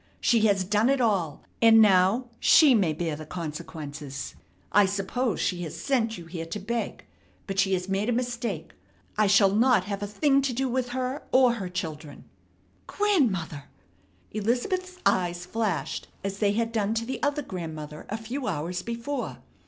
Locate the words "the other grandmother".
17.05-18.07